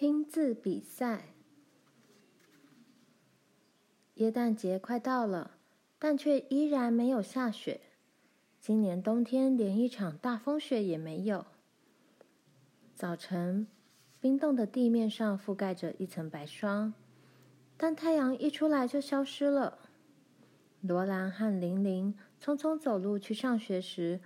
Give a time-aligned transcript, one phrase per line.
[0.00, 1.26] 拼字比赛。
[4.14, 5.58] 耶诞节快到了，
[5.98, 7.82] 但却依然没有下雪。
[8.58, 11.44] 今年冬天连一场大风雪也没有。
[12.94, 13.66] 早晨，
[14.18, 16.94] 冰冻的地面上覆盖着一层白霜，
[17.76, 19.80] 但太阳一出来就消失了。
[20.80, 24.20] 罗兰和玲玲匆匆走路去上学时，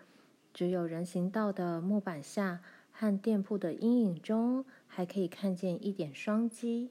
[0.53, 2.63] 只有人行道的木板下
[2.97, 6.91] 和店铺的阴影中，还可以看见一点霜迹。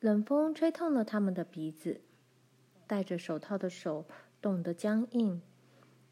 [0.00, 2.00] 冷风吹痛了他们的鼻子，
[2.88, 4.04] 戴着手套的手
[4.42, 5.40] 冻得僵硬。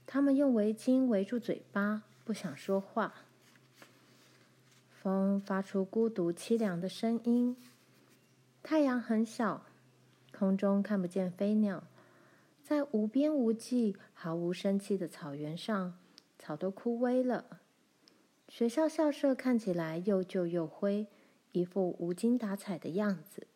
[0.06, 3.12] 他们用围巾围住嘴巴，不想说话。
[4.90, 7.56] 风发出孤独凄凉的声音。
[8.62, 9.66] 太阳很小，
[10.32, 11.82] 空中看不见飞鸟。
[12.62, 15.98] 在无边无际、毫无生气的草原上，
[16.38, 17.61] 草都枯萎了。
[18.52, 21.06] 学校校舍看起来又旧又灰，
[21.52, 23.46] 一副无精打采的样子。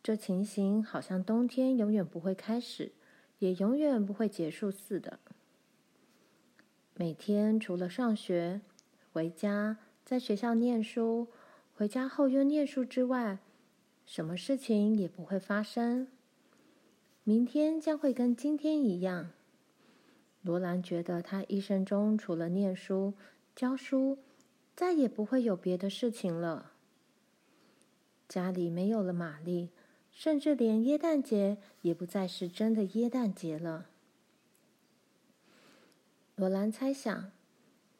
[0.00, 2.92] 这情形好像冬天永远不会开始，
[3.40, 5.18] 也永远不会结束似的。
[6.94, 8.60] 每天除了上学，
[9.12, 11.26] 回家，在学校念书，
[11.74, 13.38] 回家后又念书之外，
[14.06, 16.06] 什么事情也不会发生。
[17.24, 19.32] 明天将会跟今天一样。
[20.42, 23.14] 罗兰觉得他一生中除了念书、
[23.54, 24.18] 教书，
[24.74, 26.72] 再也不会有别的事情了。
[28.28, 29.70] 家里没有了玛丽，
[30.10, 33.86] 甚至连耶诞节也不再是真的耶诞节了。
[36.36, 37.30] 罗兰猜想。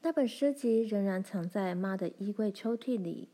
[0.01, 3.29] 那本诗集仍然藏在妈的衣柜抽屉里。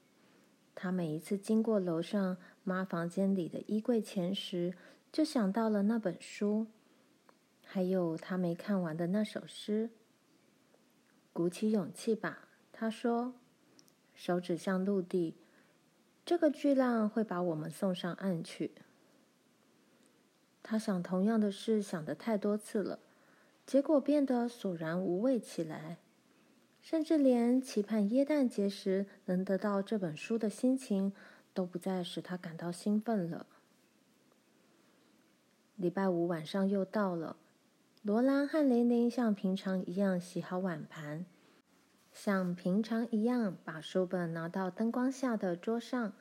[0.74, 4.74] 她每一次经过楼上妈房间里的衣柜前时，
[5.12, 6.66] 就想到了那本书，
[7.74, 9.90] 还有他没看完的那首诗。
[11.32, 13.34] 鼓起勇气吧，他说，
[14.14, 15.34] 手指向陆地。
[16.24, 18.70] 这个巨浪会把我们送上岸去。
[20.62, 23.00] 他想同样的事想得太多次了，
[23.66, 25.98] 结果变得索然无味起来。
[26.80, 31.12] 甚至连期盼耶诞节时能得到这本书的心情，
[31.52, 33.48] 都不再使他感到兴奋了。
[35.74, 37.34] 礼拜五晚上又到了，
[38.04, 41.24] 罗兰和玲玲像平常一样洗好碗盘，
[42.12, 46.12] 像平常一样把书本拿到灯光下的桌上。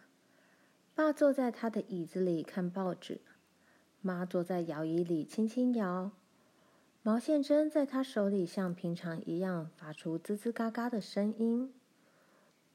[0.95, 3.19] 爸坐在他的椅子里看报纸，
[3.99, 6.11] 妈坐在摇椅里轻轻摇。
[7.01, 11.73] 毛线针在他手里像平常一样发出吱吱嘎嘎的声音。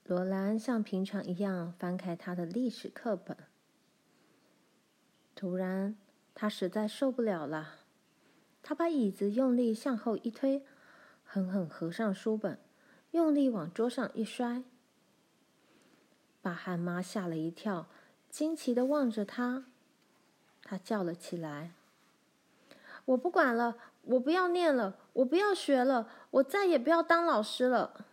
[0.04, 3.34] 罗兰像平常一样翻开他的历史课本。
[5.34, 5.96] 突然，
[6.34, 7.87] 他实在受不了了，
[8.68, 10.62] 他把椅子用力向后一推，
[11.24, 12.58] 狠狠合上书本，
[13.12, 14.62] 用力往桌上一摔。
[16.42, 17.88] 把汉妈吓了一跳，
[18.28, 19.64] 惊奇的望着他。
[20.62, 21.72] 他叫了起来
[23.06, 28.04] ：“我不管了！”我不要念了，我不要学了，我再也不要当老师了。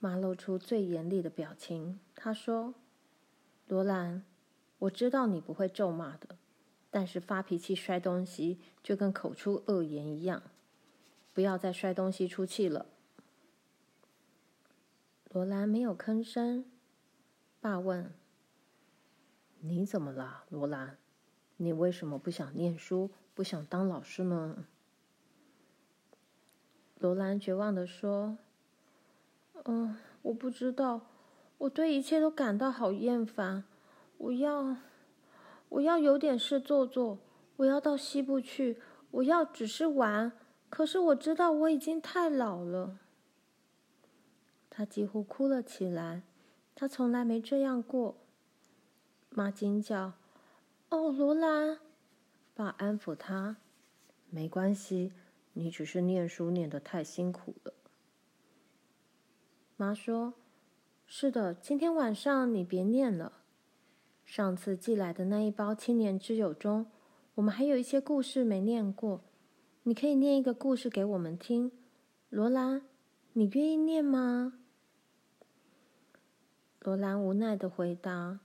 [0.00, 2.74] 妈露出最严厉的表情，她说
[3.68, 4.24] ：“罗兰，
[4.80, 6.36] 我知道你不会咒骂的，
[6.90, 10.42] 但是发脾气摔东西就跟口出恶言一样，
[11.32, 12.86] 不要再摔东西出气了。”
[15.30, 16.64] 罗兰没有吭声。
[17.60, 18.12] 爸问
[19.60, 20.96] ：“你怎么了，罗兰？”
[21.60, 24.64] 你为什么不想念书，不想当老师呢？
[27.00, 28.38] 罗兰绝望地说
[29.66, 31.02] ：“嗯，我不知道，
[31.58, 33.64] 我对一切都感到好厌烦。
[34.18, 34.76] 我要，
[35.68, 37.18] 我要有点事做做。
[37.56, 38.80] 我要到西部去，
[39.10, 40.32] 我要只是玩。
[40.70, 42.98] 可是我知道我已经太老了。”
[44.70, 46.22] 他几乎哭了起来。
[46.74, 48.16] 他从来没这样过。
[49.30, 50.12] 妈惊叫。
[50.90, 51.80] 哦，罗兰，
[52.54, 53.56] 爸安抚他，
[54.30, 55.12] 没关系，
[55.54, 57.74] 你只是念书念得太辛苦了。
[59.76, 60.34] 妈说
[61.04, 63.32] ：“是的，今天晚上你别念了。
[64.28, 66.86] 上次寄来的那一包青年之友中，
[67.36, 69.22] 我们还有一些故事没念过，
[69.84, 71.72] 你可以念一个故事给我们听。
[72.28, 72.82] 罗兰，
[73.32, 74.60] 你愿意念吗？”
[76.80, 78.40] 罗兰无奈的回答：“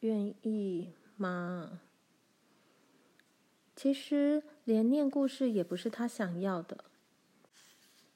[0.00, 1.80] 愿意。”吗，
[3.74, 6.84] 其实连念故事也不是他想要的。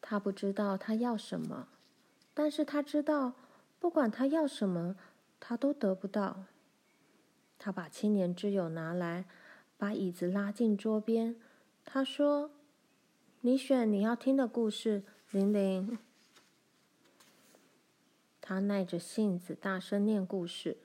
[0.00, 1.68] 他不知道他要什么，
[2.34, 3.34] 但是他知道，
[3.78, 4.96] 不管他要什么，
[5.38, 6.44] 他都得不到。
[7.62, 9.26] 他把青年之友拿来，
[9.76, 11.36] 把椅子拉进桌边。
[11.84, 12.50] 他说
[13.42, 15.98] ：“你选你要听的故事，玲玲。”
[18.40, 20.78] 他耐着性子大声念故事。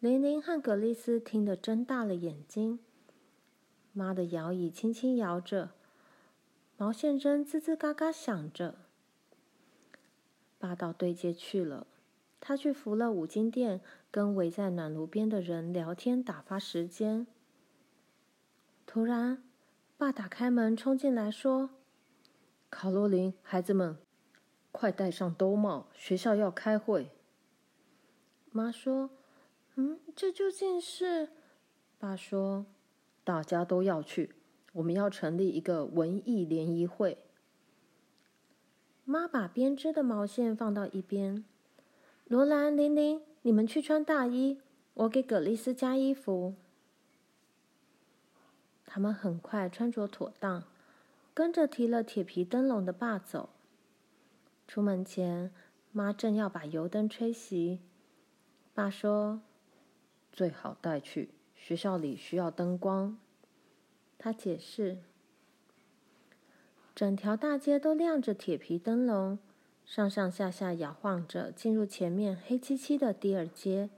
[0.00, 2.80] 玲玲和葛丽丝听得睁大了眼睛。
[3.92, 5.70] 妈的摇椅轻轻摇着，
[6.76, 8.74] 毛线针吱吱嘎嘎响着。
[10.58, 11.86] 爸到对街去了，
[12.40, 17.26] 他去扶了五金店，跟围在暖炉边的人聊天打发时间。
[18.86, 19.44] 突然，
[19.96, 21.70] 爸打开门冲进来说
[22.70, 23.98] ：“卡罗琳，孩子们，
[24.72, 27.10] 快戴上兜帽，学校要开会。”
[28.50, 29.10] 妈说
[29.76, 31.28] ：“嗯，这究竟是？”
[32.00, 32.66] 爸说。
[33.22, 34.34] 大家都要去，
[34.72, 37.18] 我们要成立一个文艺联谊会。
[39.04, 41.44] 妈把编织的毛线放到一边。
[42.30, 44.60] 罗兰、琳琳，你们去穿大衣，
[44.94, 46.54] 我给葛丽丝加衣服。
[48.86, 50.62] 他们很快穿着妥当，
[51.34, 53.50] 跟着提了铁皮灯笼的爸走。
[54.68, 55.52] 出门前，
[55.90, 57.80] 妈正要把油灯吹熄，
[58.72, 59.40] 爸说
[60.30, 63.18] ：“最好带去。”学校里需要灯光，
[64.16, 64.98] 他解释。
[66.94, 69.40] 整条大街都亮着铁皮灯笼，
[69.90, 73.90] 上上下下摇晃着，进入前面黑漆漆的第二街。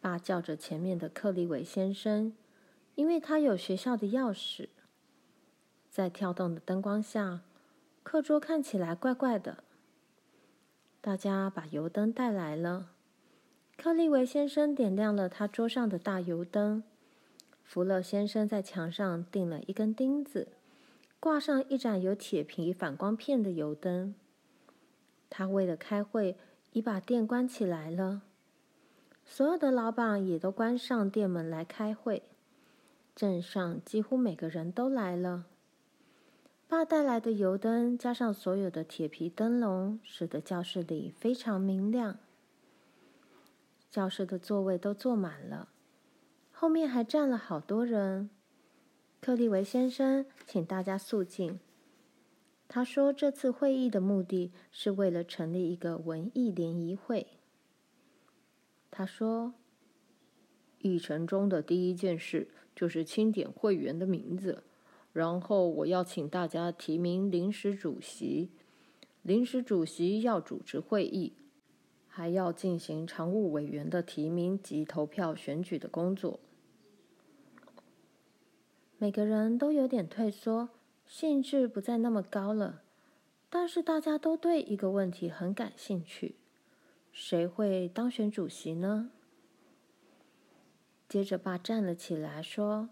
[0.00, 2.32] 爸叫着前面的克利维先生，
[2.94, 4.70] 因为他有学校的钥匙。
[5.90, 7.42] 在跳动的灯光下，
[8.02, 9.62] 课桌看起来怪怪的。
[11.02, 12.92] 大家把油灯带来了。
[13.76, 16.82] 克利维先生点亮了他桌上的大油灯，
[17.62, 20.48] 福勒先生在墙上钉了一根钉子，
[21.20, 24.14] 挂上一盏有铁皮反光片的油灯。
[25.34, 26.36] 他为了开会，
[26.72, 28.20] 已把店关起来了。
[29.24, 32.22] 所有的老板也都关上店门来开会。
[33.16, 35.46] 镇上几乎每个人都来了。
[36.68, 42.18] 爸带来的油灯加上所有的铁皮灯笼，使得教室里非常明亮。
[43.90, 45.70] 教室的座位都坐满了，
[46.50, 48.28] 后面还站了好多人。
[49.22, 51.58] 克利维先生请大家肃静。
[52.74, 57.26] 他说：“这次会议的目的是为了成立一个文艺联谊会。”
[58.90, 59.52] 他说
[60.80, 64.64] ：“议程中的第一件事就是清点会员的名字，
[65.12, 68.48] 然后我要请大家提名临时主席。
[69.20, 71.34] 临时主席要主持会议。”
[72.08, 76.40] 还要进行常务委员的提名及投票选举的工作。
[78.96, 80.70] 每个人都有点退缩，
[81.06, 82.82] 兴致不再那么高了。
[83.48, 86.36] 但是大家都对一个问题很感兴趣：
[87.12, 89.10] 谁会当选主席呢？
[91.08, 92.88] 接着，爸站了起来说：“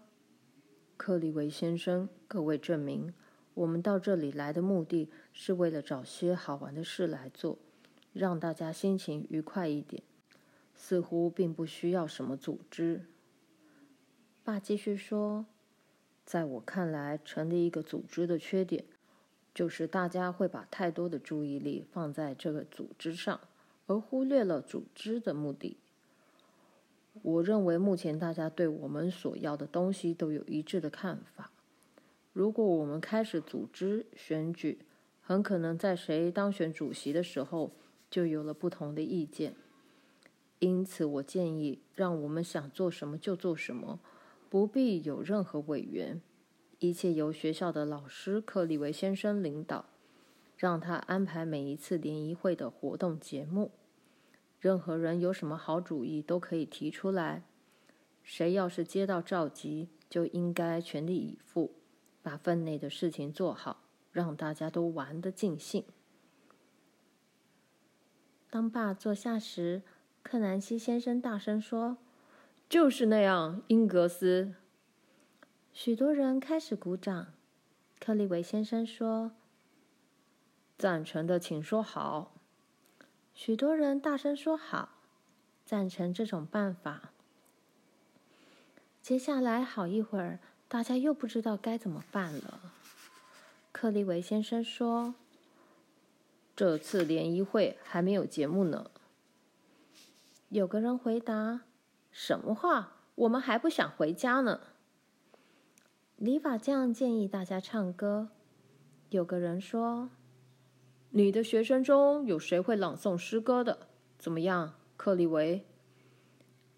[0.97, 3.13] 克利维先生，各位证明，
[3.55, 7.57] 我们到这里来的目的是为了找些好玩的事来做。”
[8.13, 10.03] 让大家心情愉快一点，
[10.75, 13.05] 似乎并不需要什么组织。
[14.43, 15.45] 爸继续说
[16.25, 18.85] ：“在我看来，成立一个组织的缺点，
[19.53, 23.39] 就是大家会把太多的注意力放在这个组织上，
[23.87, 25.77] 而忽略了组织的目的。
[27.23, 31.51] 我认为目前大家对我们所要的东西都有一致的看法。
[32.31, 34.79] 如果我们开始组织选举，
[35.19, 37.71] 很可能在谁当选主席的时候，
[38.09, 39.55] 就有了不同的意见，
[40.59, 43.99] 因此我建议让我们想做什么就做什么，
[44.51, 46.21] 不必有任何委员，
[46.79, 49.85] 一切由学校的老师克利维先生领导，
[50.57, 53.71] 让他安排每一次联谊会的活动节目。
[54.59, 57.43] 任何人有什么好主意都可以提出来，
[58.23, 61.71] 谁要是接到召集，就应该全力以赴，
[62.21, 65.85] 把分内的事情做好，让大家都玩得尽兴。
[68.49, 69.81] 当爸坐下时，
[70.21, 71.95] 克南西先生大声说
[72.71, 74.53] ：“就是那样，英格斯。”
[75.73, 77.33] 许多人开始鼓掌。
[77.99, 79.33] 克利维先生说
[80.79, 82.31] ：“赞成的，请说好。”
[83.35, 84.87] 许多人大声说：“好，
[85.65, 87.11] 赞成这种办法。”
[89.03, 92.61] 接下来好一会儿，大家又不知道该怎么办了。
[93.73, 95.15] 克利维先生说。
[96.55, 98.91] 这次联谊会还没有节目呢。
[100.47, 101.61] 有个人回答
[102.11, 102.97] ：“什么话？
[103.15, 104.61] 我们还不想回家呢。”
[106.17, 108.29] 理发匠建议大家唱歌。
[109.09, 110.09] 有个人说
[111.11, 113.87] ：“你的学生中有谁会朗诵诗歌的？
[114.17, 115.65] 怎么样，克里维？”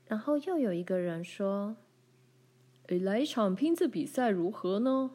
[0.07, 1.75] 然后又有一个人说
[2.87, 5.11] ：“来一场拼字比赛如何呢？”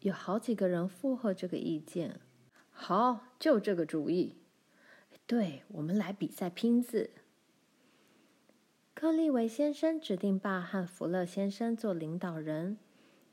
[0.00, 2.20] 有好几个人附和这个意见。
[2.70, 4.36] 好，就这个主意。
[5.26, 7.10] 对，我们来比赛拼字。
[8.96, 12.78] 克利维先生指定爸和福勒先生做领导人，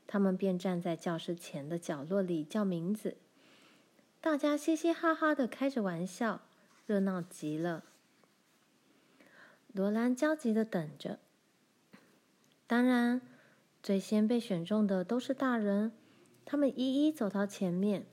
[0.06, 3.16] 他们便站在教室前的角落里叫名字。
[4.20, 6.42] 大家嘻嘻哈哈的开着玩笑，
[6.84, 7.82] 热闹极了。
[9.72, 11.18] 罗兰焦急的等着。
[12.66, 13.22] 当然，
[13.82, 15.92] 最先被选中的都是大人，
[16.44, 18.04] 他们一一走到前面。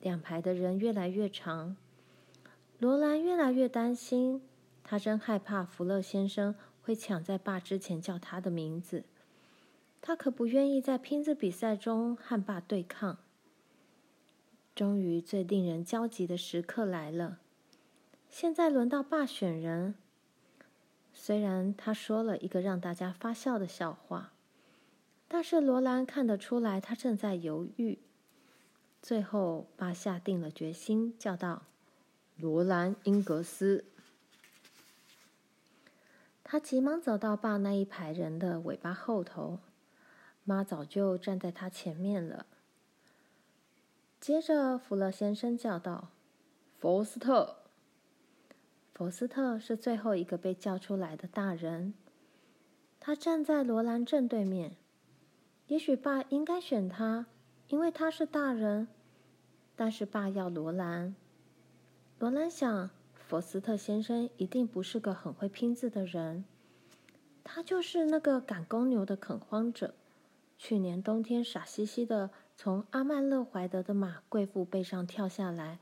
[0.00, 1.76] 两排的人越来越长，
[2.80, 4.42] 罗兰越来越担心，
[4.82, 9.04] 他真害怕福勒先生会抢在爸之前叫他的名字。
[10.00, 13.18] 他可不愿意在拼字比赛中和爸对抗。
[14.74, 17.38] 终于，最令人焦急的时刻来了。
[18.28, 19.94] 现在轮到爸选人。
[21.12, 24.32] 虽然他说了一个让大家发笑的笑话，
[25.28, 27.98] 但是罗兰看得出来他正在犹豫。
[29.02, 31.64] 最后，爸下定了决心，叫道
[32.38, 33.84] ：“罗兰·英格斯。”
[36.52, 39.60] 他急忙走到爸那一排人的尾巴后头，
[40.44, 42.44] 妈早就站在他前面了。
[44.20, 46.10] 接着，福勒先生叫道
[46.78, 47.56] ：“佛斯特。”
[48.92, 51.94] 佛斯特是最后一个被叫出来的大人，
[53.00, 54.76] 他站在罗兰正对面。
[55.68, 57.24] 也许爸应该选他。
[57.68, 58.88] 因为他是大人，
[59.74, 61.14] 但是爸要罗兰。
[62.18, 62.90] 罗兰想，
[63.32, 66.44] 佛斯特先生一定不是个很会拼字的人，
[67.42, 69.94] 他就是那个赶公牛的垦荒者，
[70.58, 75.78] 去年冬天傻兮兮的从阿曼勒怀德的马贵妇背上跳下来，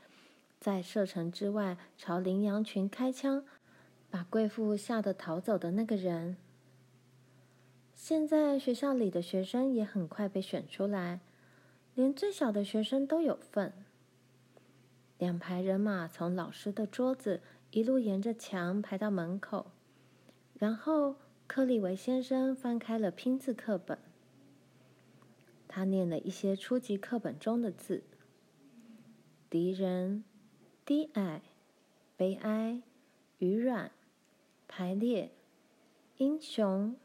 [0.61, 3.43] 在射程之外朝羚羊群开枪，
[4.09, 6.37] 把贵妇吓得逃走的那个人。
[7.93, 11.19] 现在学校里的学生也很快被选出来。
[11.95, 13.73] 连最小的学生都有份。
[15.21, 19.69] 两排人马从老师的桌子一路沿着墙排到门口，
[20.55, 23.99] 然后克利维先生翻开了拼字课本。
[25.67, 28.01] 他念了一些初级课本中的字：
[29.47, 30.23] 敌人、
[30.83, 31.43] 低矮、
[32.17, 32.81] 悲哀、
[33.37, 33.91] 愚软、
[34.67, 35.29] 排列、
[36.17, 36.95] 英雄。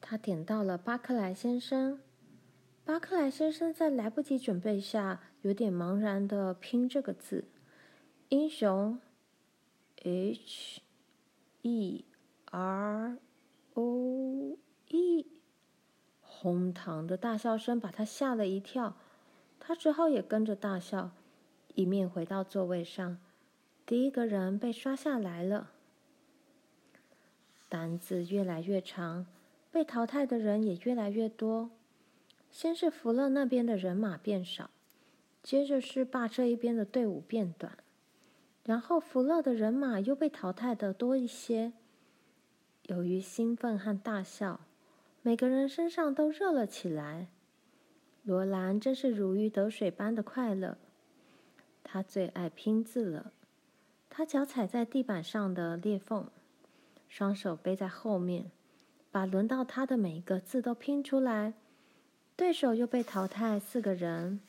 [0.00, 2.00] 他点到了巴克莱先生。
[2.84, 7.44] 巴克莱先生在来不及准备下，有点茫然地拼这个字
[8.30, 8.98] ：“英雄。
[10.02, 10.80] ”H
[11.62, 12.04] E
[12.46, 13.16] R
[13.74, 15.26] O E。
[16.20, 18.96] 哄堂的大笑声把他吓了一跳，
[19.60, 21.12] 他只好也跟着大笑，
[21.76, 23.18] 一面回到座位上。
[23.86, 25.70] 第一个人被刷下来了，
[27.68, 29.26] 单字越来越长，
[29.70, 31.70] 被淘汰的人也越来越多。
[32.50, 34.70] 先是福乐那边的人马变少，
[35.46, 37.78] 接着是爸这一边的队伍变短，
[38.64, 41.72] 然后福勒的人马又被淘汰的多一些。
[42.86, 44.62] 由于兴奋和大笑，
[45.22, 47.28] 每个人身上都热了起来。
[48.24, 50.78] 罗兰真是如鱼得水般的快乐，
[51.84, 53.30] 他最爱拼字了。
[54.10, 56.28] 他脚踩在地板上的裂缝，
[57.08, 58.50] 双手背在后面，
[59.12, 61.54] 把轮到他的每一个字都拼出来。
[62.34, 64.40] 对手又被淘汰四个人，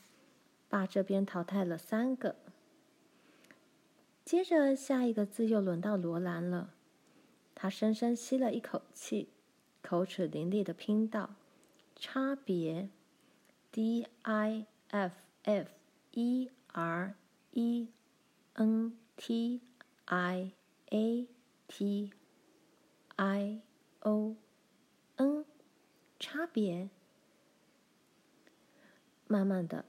[0.69, 2.35] 爸这边淘汰了三个。
[4.25, 6.73] 接着下一个字又轮到罗兰了，
[7.55, 9.29] 他深深吸了一口气，
[9.81, 11.35] 口齿伶俐的拼道：
[11.95, 12.89] 差别
[13.71, 15.69] ，D I F F
[16.11, 17.15] E R
[17.51, 17.87] E
[18.55, 19.61] N T
[20.05, 20.51] I
[20.89, 21.27] A
[21.69, 22.11] T
[23.15, 23.61] I
[24.01, 24.35] O
[25.15, 25.45] N，
[26.19, 26.89] 差别。
[29.27, 29.85] 慢慢的，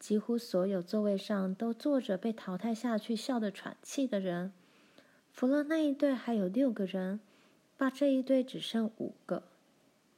[0.00, 4.50] 几乎所有座位上都坐着被淘汰下去、笑得喘气的人。
[5.34, 7.20] 除了那一队还有六个人，
[7.76, 9.42] 爸这一队只剩五个。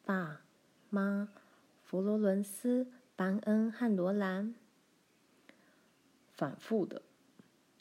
[0.04, 0.42] 爸
[0.88, 1.28] 妈、
[1.82, 2.86] 佛罗伦斯、
[3.16, 4.54] 班恩和罗兰。
[6.30, 7.02] 反复的，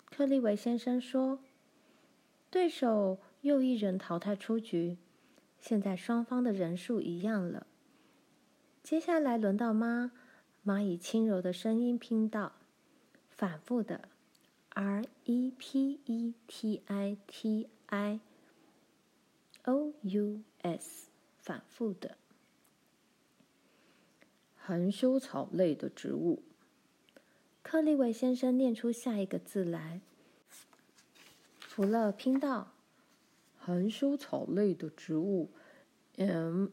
[0.10, 1.40] 克利维先生说
[2.50, 4.98] ：“对手又一人淘汰出局，
[5.60, 7.68] 现在双方的人数一样了。
[8.82, 10.12] 接下来轮到妈。”
[10.64, 12.52] 蚂蚁轻柔的声音拼道
[13.32, 14.10] ：“反复的
[14.70, 18.20] ，R E P E T I T I
[19.64, 21.08] O U S，
[21.40, 22.16] 反复的。
[24.56, 26.44] 含羞草类的植物。”
[27.64, 30.02] 克利维先生念出下一个字来。
[31.60, 32.74] 福勒拼道
[33.58, 35.50] ：“含羞草类的植物
[36.18, 36.68] ，M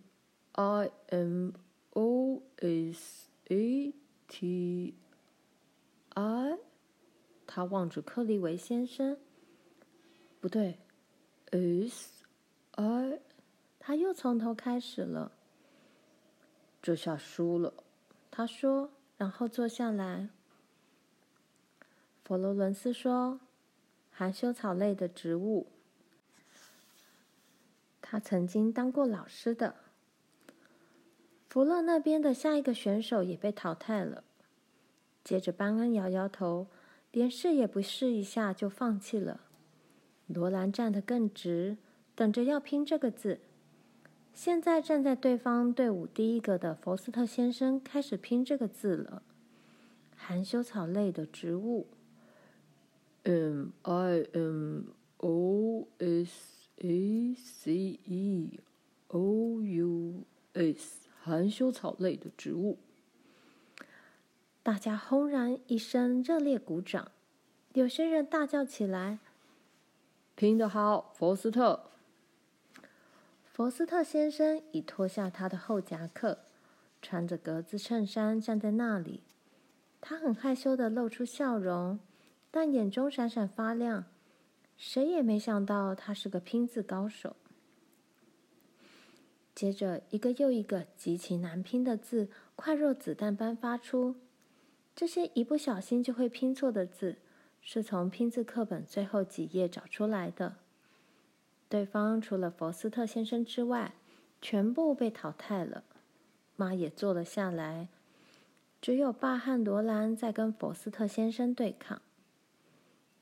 [0.52, 1.52] I M
[1.94, 3.94] O S。” A
[4.26, 4.94] T
[6.10, 6.58] I
[7.46, 9.18] 他望着克利维先生。
[10.40, 10.78] 不对
[11.50, 12.24] ，S
[12.72, 13.20] I，
[13.78, 15.32] 他又从头开始了。
[16.82, 17.72] 这下输了，
[18.30, 20.28] 他说，然后坐下来。
[22.24, 23.40] 佛罗伦斯说
[24.12, 25.66] ：“含羞草类的植物。”
[28.02, 29.87] 他曾经当过老师的。
[31.48, 34.22] 福乐那边的下一个选手也被淘汰了。
[35.24, 36.66] 接着，班恩摇摇头，
[37.10, 39.40] 连试也不试一下就放弃了。
[40.26, 41.76] 罗兰站得更直，
[42.14, 43.40] 等着要拼这个字。
[44.34, 49.22] 现在站在对方队伍第一个的佛斯特先生开始拼这个字了。
[50.14, 51.86] 含羞草类的植物
[53.24, 54.82] ，M I M
[55.18, 56.58] O S。
[56.80, 58.60] A C E
[59.08, 62.78] O U S，含羞草类的植物。
[64.62, 67.12] 大家轰然一声热烈鼓掌，
[67.74, 69.18] 有些人大叫起来
[70.34, 71.90] ：“拼得好，佛斯特！”
[73.44, 76.38] 佛斯特先生已脱下他的厚夹克，
[77.02, 79.22] 穿着格子衬衫站在那里。
[80.00, 81.98] 他很害羞地露出笑容，
[82.50, 84.04] 但眼中闪闪发亮。
[84.76, 87.34] 谁也没想到他是个拼字高手。
[89.58, 94.14] 接着，一个又一个极其难拼的字，快若子弹般发出。
[94.94, 97.16] 这些一不小心就会拼错的字，
[97.60, 100.58] 是从拼字课本最后几页找出来的。
[101.68, 103.94] 对方除了佛斯特先生之外，
[104.40, 105.82] 全部被淘汰了。
[106.54, 107.88] 妈也坐了下来，
[108.80, 112.00] 只有爸和罗兰在跟佛斯特先生对抗。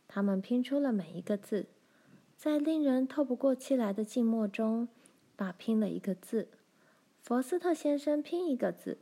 [0.07, 1.65] 他们拼出了每一个字，
[2.37, 4.89] 在令人透不过气来的静默中，
[5.37, 6.49] 爸拼了一个字，
[7.23, 8.99] 佛斯特先生拼一个字，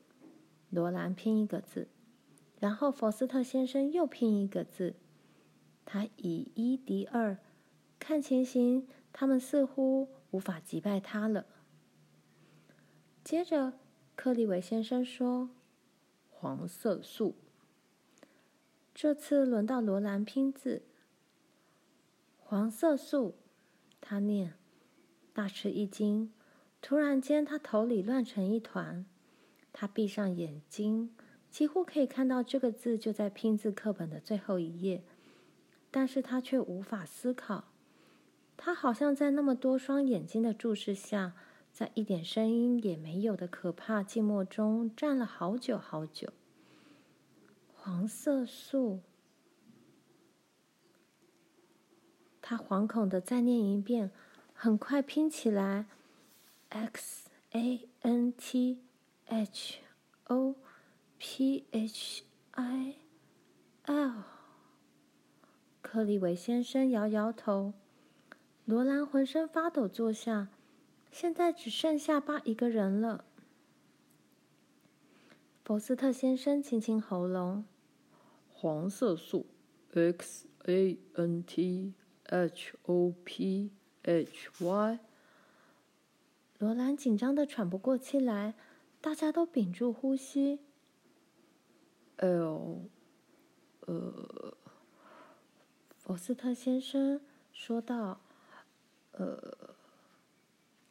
[0.68, 1.88] 罗兰拼一个字，
[2.58, 4.94] 然后佛斯特先生又拼一个字。
[5.86, 7.38] 他以一敌二，
[7.98, 11.46] 看情形，他们似乎无法击败他了。
[13.22, 13.74] 接着，
[14.16, 15.50] 克利维先生说
[16.30, 17.36] ：“黄色素。”
[18.94, 20.82] 这次轮到罗兰拼字。
[22.38, 23.34] 黄色素，
[24.00, 24.54] 他念，
[25.34, 26.32] 大吃一惊。
[26.80, 29.04] 突然间，他头里乱成一团。
[29.72, 31.14] 他闭上眼睛，
[31.50, 35.02] 几乎可以看到这个字就在拼字课本的最后一页，
[35.90, 37.64] 但是他却无法思考。
[38.56, 41.34] 他好像在那么多双眼睛的注视下，
[41.72, 46.32] 在一点声音也没有的可怕寂寞中站了好久好久。
[47.74, 49.00] 黄色素。
[52.40, 54.12] 他惶恐的再念一遍，
[54.64, 55.84] 很快拼起来
[56.70, 58.78] ：X A N T
[59.26, 59.80] H
[60.28, 60.54] O
[61.18, 62.22] P H
[62.52, 62.94] I
[63.84, 64.22] L。
[65.82, 67.74] 克里维先生摇摇头，
[68.64, 70.48] 罗兰浑身发抖，坐下。
[71.12, 73.26] 现在只剩下爸一个人了。
[75.62, 77.66] 博斯特先生清清喉咙
[78.50, 79.44] ：“黄色素
[79.92, 81.92] ，X A N T。”
[82.24, 83.70] H O P
[84.04, 84.98] H Y。
[86.58, 88.54] 罗兰紧张的喘不过气来，
[89.00, 90.60] 大家都屏住呼吸。
[92.16, 92.88] L，
[93.80, 94.56] 呃，
[95.98, 97.20] 佛斯特先生
[97.52, 98.20] 说道
[99.12, 99.74] ：“呃，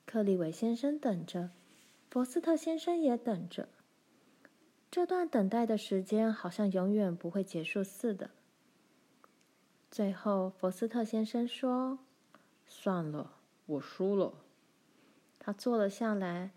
[0.06, 1.52] 克利维先生等着，
[2.12, 3.70] 佛斯特先生也等着。
[4.92, 8.30] 这段等待的时间好像永远不会结束似的。”
[9.90, 12.00] 最后，佛斯特先生说
[12.76, 13.34] ：“算了，
[13.68, 14.34] 我输了。”
[15.38, 16.50] 他坐了下来，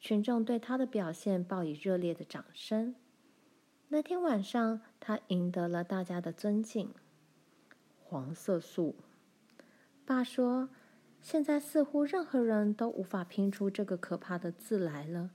[0.00, 2.94] 群众对他的表现报以热烈的掌声。
[3.88, 6.94] 那天晚上，他赢得了大家的尊敬。
[8.02, 8.96] 黄色素，
[10.06, 10.70] 爸说
[11.20, 15.32] ：“现在似乎任何人都无法拼出这个可怕的字来了。”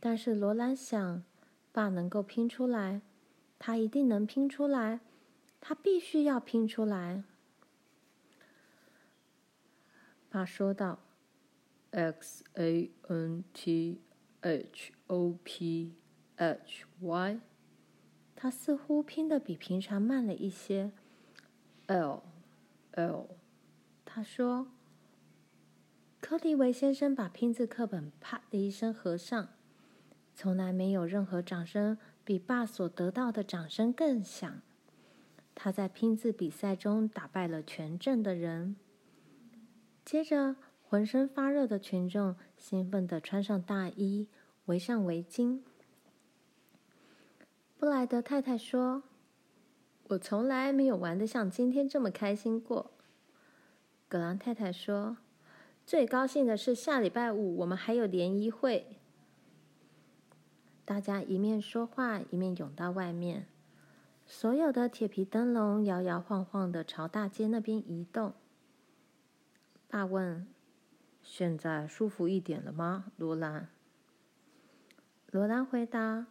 [0.00, 1.22] 但是罗兰想，
[1.70, 3.02] 爸能够拼出来，
[3.58, 5.00] 他一定能拼出来。
[5.60, 7.22] 他必须要拼出来。
[10.32, 10.98] 爸说道
[11.90, 14.00] ：“X A N T
[14.40, 15.92] H O P
[16.36, 17.40] H Y。”
[18.34, 20.90] 他似乎拼的比平常慢了一些。
[21.86, 22.22] L
[22.92, 23.28] L，
[24.06, 24.68] 他说。
[26.18, 29.48] 克利维先生把拼字课本啪的一声合上。
[30.34, 34.62] 从来没有任何掌声比爸所得到的掌声更响。
[35.54, 38.76] 他在拼字比赛中打败了全镇的人。
[40.04, 44.28] 接着，浑身发热的群众兴奋地穿上大衣，
[44.66, 45.60] 围上围巾。
[47.78, 49.02] 布莱德太太说
[50.08, 52.90] ：“我从来没有玩得像今天这么开心过。”
[54.08, 55.16] 葛朗太太说
[55.86, 58.98] ：“最高兴的是下礼拜五我们还有联谊会。”
[60.84, 63.46] 大家一面说话，一面涌到外面。
[64.26, 68.34] 所有的铁皮灯笼摇摇晃晃的朝大街那边移动。
[69.92, 70.46] 他问
[71.22, 73.68] ：“现在舒服一点了吗，罗兰？”
[75.30, 76.28] 罗兰回答：“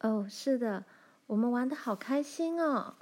[0.00, 0.84] 哦，是的，
[1.28, 2.96] 我们玩的好开心哦。”